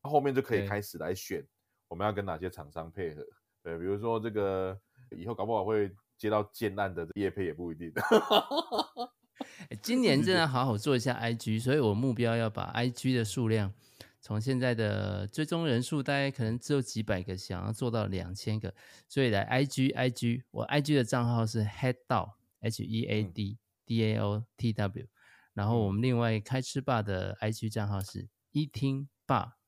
[0.02, 1.44] 后面就可以开始来选
[1.88, 3.26] 我们要跟哪些厂商配合，
[3.62, 4.78] 对，比如说这个
[5.10, 7.92] 以后搞不好会接到建案的业配也不一定。
[9.82, 13.72] 今年真的好好做一下 IG，所以我目标要把 IG 的数量。
[14.20, 18.72] 从现在的追踪人数，大概可能只有几百个，想要做到两千个，
[19.08, 25.06] 所以来 IG IG，我 IG 的账号是 Head 到 H E A D D A O T W，
[25.54, 29.58] 然后我们另外开吃吧的 IG 账号是一听吧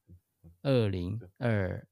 [0.62, 1.86] 二零二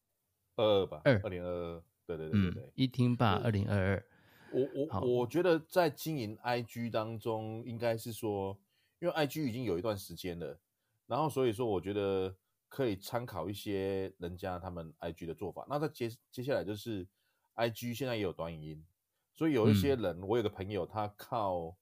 [0.57, 1.21] 二二吧二。
[1.23, 4.07] 二零二二，对对对对对，一听吧二零二二。
[4.53, 5.01] 我我。
[5.19, 8.59] 我觉得在经营 IG 当中，应该是说，
[9.01, 10.59] 因为 IG 已经有一段时间了，
[11.07, 12.37] 然后所以说我觉得。
[12.75, 15.67] 可以参考一些人家他们 IG 的做法。
[15.69, 17.07] 那在接接下来就是
[17.55, 18.87] IG 现在也有短影音，
[19.35, 21.77] 所以有一些人，嗯、我有个朋友，他靠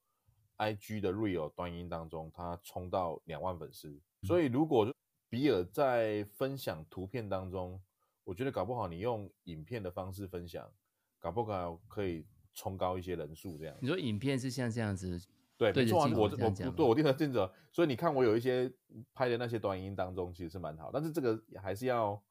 [0.61, 3.99] IG 的 Real 端音当中，他冲到两万粉丝。
[4.21, 4.93] 所以如果
[5.27, 7.81] 比尔在分享图片当中，
[8.23, 10.71] 我觉得搞不好你用影片的方式分享，
[11.19, 13.57] 搞不好可以冲高一些人数。
[13.57, 15.19] 这样，你说影片是像这样子？
[15.57, 18.71] 对，没错，我我不对我定的镜子，所以你看我有一些
[19.13, 22.21] 拍的那些短音当中，其实是蛮好，但是这个还是要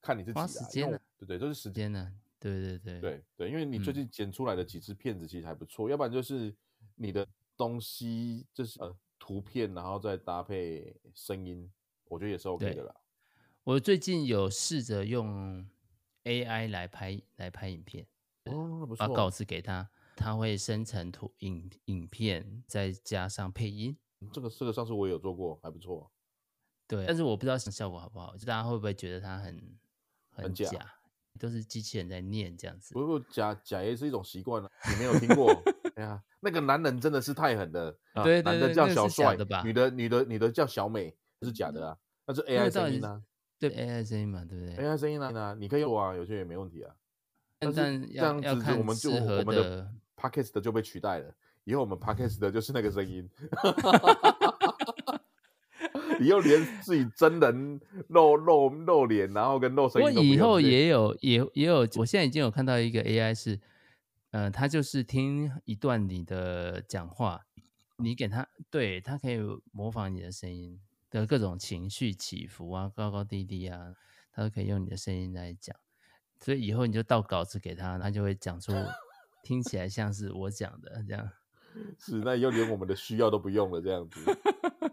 [0.00, 6.52] 看你自己时间的，对对，都、就是时间的，对对对对对，因为你最近剪出来的几支片子其实还不错，嗯、要不然就是
[6.96, 7.26] 你的
[7.60, 11.70] 东西就是呃图片，然后再搭配声音，
[12.06, 12.94] 我觉得也是 OK 的啦。
[13.64, 15.68] 我最近有试着用
[16.24, 18.06] AI 来拍来拍影片，
[18.46, 19.90] 哦，把稿子给他。
[20.16, 23.96] 他会生成图影影片，再加上配音。
[24.32, 26.10] 这个这个上次我也有做过，还不错。
[26.86, 29.78] 对，但是我不知道效果好不好，就大家会不会觉得它很
[30.30, 30.94] 很假，很假，
[31.38, 32.92] 都是机器人在念这样子。
[32.92, 35.54] 不不假假也是一种习惯了，你没有 听过？
[36.00, 37.96] 哎呀，那个男人真的是太狠了。
[38.24, 39.62] 对，男的叫小帅的吧？
[39.64, 41.96] 女的女的女的叫小美，是假的啊？
[42.26, 43.22] 那是 AI 声音啊？
[43.58, 46.94] 对，AI 声音嘛，对不对？AI 声音啊，你可以做啊，有些也没问题啊。
[47.58, 47.82] 但这
[48.14, 49.90] 样子，我们就我们的。
[50.22, 51.32] Podcast 的就被取代了，
[51.64, 53.26] 以后我们 Podcast 的就是那个声音，
[56.20, 60.06] 以后连自己真人露露露脸，然后跟露声音。
[60.06, 63.58] 我以后也有也也有，我现在已经有看到一个 AI 是，
[64.30, 67.46] 呃，他就是听一段你的讲话，
[67.96, 69.38] 你给他，对，他可以
[69.72, 73.94] 模仿你的声音的各种情绪起伏啊，高高低低啊，
[74.32, 75.76] 他都可以用你的声音来讲，
[76.38, 78.72] 所以以后你就倒稿子给他，他就会讲出。
[79.42, 81.30] 听起来像是我讲的这样，
[81.98, 84.20] 是那以后连我们的需要都不用了这样子，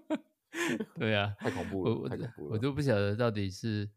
[0.95, 3.90] 对啊，太恐怖了，我太恐怖了，我都不晓得到底是，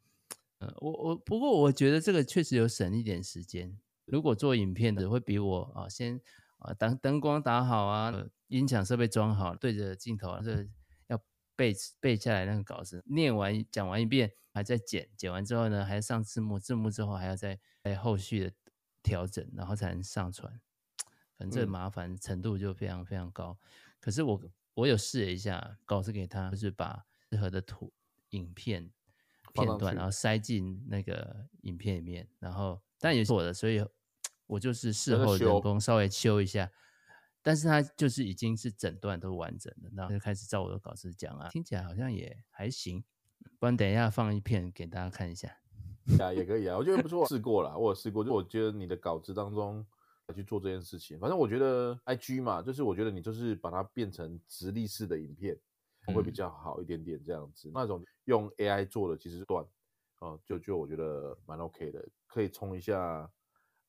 [0.59, 3.79] 呃，我我不过我觉得这个确实有省一点时间。
[4.11, 6.21] 如果做影片的会比我啊先
[6.59, 8.13] 啊灯灯光打好啊，
[8.49, 10.67] 音响设备装好，对着镜头啊，这个
[11.07, 11.23] 要
[11.57, 18.53] 背背下来那个稿子，念完讲完一遍，还在剪，剪完之后呢还要上字幕，字幕之后还要再再后续的。
[19.03, 20.61] 调整，然后才能上传，
[21.39, 23.59] 反正麻烦程度就非常非常高。
[23.59, 23.67] 嗯、
[23.99, 24.39] 可是我
[24.75, 27.91] 我有试了一下，稿子给他，就是把适合的图、
[28.29, 28.91] 影片
[29.55, 33.83] 片段，然后塞进那个影片里面，然后但也是我的，所以
[34.51, 36.71] 我就是事后人工稍微修一下，
[37.43, 43.05] 但是他就是已经是整段都完整的，然后就开始照我的稿子讲啊，听起来好像也还行。
[43.59, 45.49] 不然等一下放一片给大家看一下，
[46.19, 49.87] 啊，也可以啊，我觉得不错，试过了，我有试过，就我觉得你的稿子当中
[50.35, 55.59] 去做这件事情，反正我觉得 IG 嘛，就是我觉得你就是把它变成直立式的影片
[56.15, 59.65] 会比较好一点点，这样子，嗯、那种用 AI 做的其实段，
[60.19, 63.31] 哦，就就我觉得蛮 OK 的，可以冲一下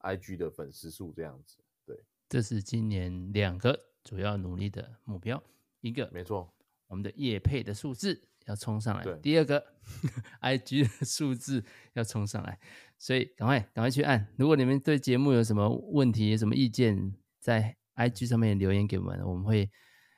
[0.03, 5.41] IG 的粉丝数这样子，对，这是今年两个主要努力的目标，
[5.81, 6.53] 一个没错，
[6.87, 8.27] 我们的业配的数字。
[8.47, 9.63] 要冲上来，第二个，
[10.41, 12.59] IG 的数字要冲上来，
[12.97, 14.27] 所以赶快赶快去按。
[14.35, 19.69] 如果你们对节目有什么问题、有什么意见，在 IG 上面留言给我们，我们会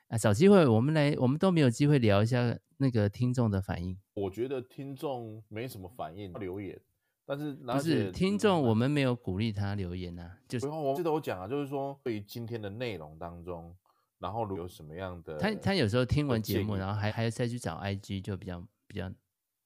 [0.08, 4.00] 啊找机会，我们来，我们都没有机会聊一下那个听众的反应。
[4.14, 6.80] 我觉得听众没什么反应留言，
[7.26, 13.74] 但是不是听众，我们没有鼓励他留言啊，就是我记得我讲啊，就是说对于今天的内容当中。
[14.20, 19.06] 然后如有什么样的，他他有时候听完节目，然后还还要再去找 IG，就比较比较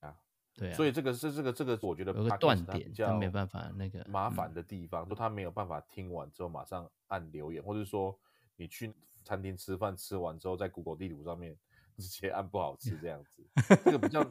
[0.00, 0.16] 啊，
[0.56, 0.74] 对啊。
[0.74, 8.18] 所以这个是这个这个，我觉得有个断点，他没办法那个麻烦的地方，就他没有办法听完之后马上按留言，或者说
[8.56, 8.92] 你去
[9.22, 11.56] 餐厅吃饭吃完之后，在 Google 地图上面
[11.96, 13.44] 直接按不好吃这样子，
[13.84, 14.26] 这个比较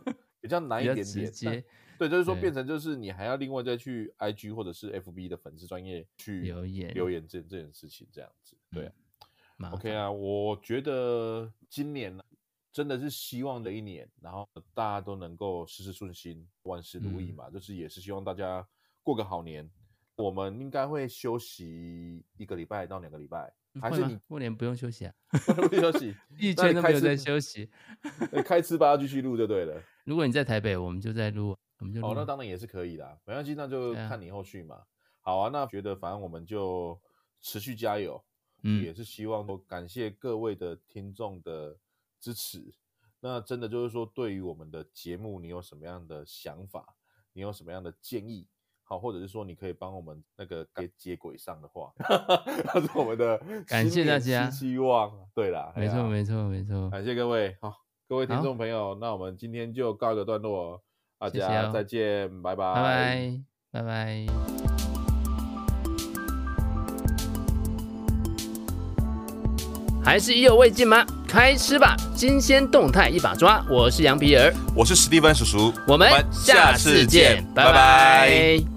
[0.48, 1.06] 比较难一点点。
[1.06, 1.64] 直接
[1.98, 8.92] 对，就是说变成就是你还要另外再去 IG 或者是 FB 的粉丝专业去留言留言这这件事情这样子，对。
[9.72, 12.24] OK 啊，我觉得今年呢，
[12.72, 17.46] 真的是希望的一年，然后大家都能够事事顺心，万事如意嘛。
[17.48, 18.64] 嗯、就是也是希望大家
[19.02, 19.68] 过个好年。
[20.16, 25.14] 我们应该会休息一个礼拜到两个礼拜，还是你过年不用休息啊？
[25.70, 27.70] 不休息，一天都没有在休息。
[28.46, 29.82] 开吃吧，继续录就对了。
[30.08, 34.76] 如果你在台北，我们就在录，我们就哦，那当然也是可以的，没关系，那就看你后续嘛。
[34.76, 34.84] 啊
[35.20, 36.98] 好啊，那觉得反正我们就
[37.42, 38.24] 持续加油。
[38.64, 41.78] 嗯，也是希望都感谢各位的听众的
[42.22, 42.74] 支持。
[43.20, 46.96] 那真的就是说，对于我们的节目，你有什么样的想法？
[47.34, 48.48] 你有什么样的建议？
[48.84, 53.38] 好，或者是说，你可以帮我们那个接接轨上的话， 那是我们的
[53.68, 55.28] 感谢大家希望。
[55.36, 56.90] 对啦，没错，没错，没错。
[56.90, 57.74] 感谢各位，好，
[58.10, 60.82] 各位听众朋友，那我们今天就告一个段落，
[61.20, 63.32] 大家再见，拜拜，拜拜，
[63.70, 64.26] 拜拜。
[70.02, 71.06] 还是意犹未尽吗？
[71.28, 73.62] 开吃吧，新鲜动态一把抓。
[73.70, 77.74] 我是羊皮儿，我是史蒂芬叔叔，我们下次见，拜拜。
[77.74, 78.77] 拜拜。